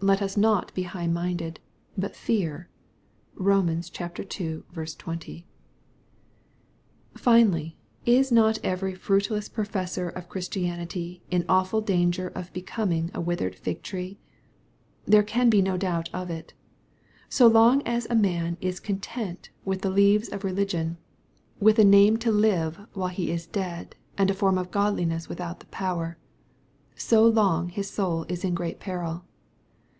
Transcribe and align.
Let 0.00 0.22
us 0.22 0.36
not 0.36 0.72
be 0.74 0.84
high 0.84 1.08
minded, 1.08 1.58
but 1.96 2.14
fear 2.14 2.68
(Bom. 3.36 3.68
ii. 3.68 3.82
20.) 3.82 4.64
■ 4.66 5.44
Finally, 7.18 7.76
is 8.06 8.30
not 8.30 8.60
every 8.62 8.94
fruitless 8.94 9.48
professor 9.48 10.08
of 10.08 10.28
Christianity 10.28 11.24
in 11.32 11.44
awful 11.48 11.80
danger 11.80 12.28
of 12.28 12.52
becoming 12.52 13.10
a 13.12 13.20
withered 13.20 13.56
fig 13.56 13.82
tree? 13.82 14.20
There 15.04 15.24
can 15.24 15.50
be 15.50 15.60
no 15.60 15.76
doubt 15.76 16.10
of 16.14 16.30
it.. 16.30 16.54
So 17.28 17.48
long 17.48 17.82
as 17.82 18.06
a 18.08 18.14
man 18.14 18.56
is 18.60 18.78
content 18.78 19.50
with 19.64 19.82
J 19.82 19.88
MATTHEW, 19.88 19.94
CHAP. 19.94 19.94
XXI. 19.94 20.30
271 20.30 20.30
Vbe 20.30 20.30
leaves 20.30 20.30
rf 20.30 20.44
religion— 20.44 20.96
^with 21.60 21.78
a 21.80 21.84
name 21.84 22.16
to 22.18 22.30
live 22.30 22.86
while 22.92 23.08
he 23.08 23.32
is 23.32 23.46
dead, 23.48 23.96
and 24.16 24.30
a 24.30 24.34
fonn 24.34 24.60
of 24.60 24.70
godliness 24.70 25.28
without 25.28 25.58
the 25.58 25.66
power— 25.66 26.18
so 26.94 27.26
long 27.26 27.68
his 27.70 27.90
soul 27.90 28.24
is 28.28 28.44
in 28.44 28.54
great 28.54 28.78
peril. 28.78 29.24